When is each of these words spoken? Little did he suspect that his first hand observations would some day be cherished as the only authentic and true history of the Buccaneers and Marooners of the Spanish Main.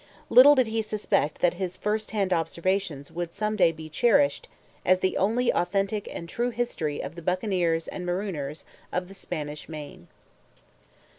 Little 0.31 0.55
did 0.55 0.65
he 0.65 0.81
suspect 0.81 1.41
that 1.41 1.53
his 1.61 1.77
first 1.77 2.09
hand 2.09 2.33
observations 2.33 3.11
would 3.11 3.35
some 3.35 3.55
day 3.55 3.71
be 3.71 3.87
cherished 3.87 4.47
as 4.83 4.99
the 5.01 5.15
only 5.15 5.53
authentic 5.53 6.07
and 6.11 6.27
true 6.27 6.49
history 6.49 6.99
of 7.01 7.13
the 7.13 7.21
Buccaneers 7.21 7.87
and 7.87 8.03
Marooners 8.03 8.65
of 8.91 9.09
the 9.09 9.13
Spanish 9.13 9.69
Main. 9.69 10.07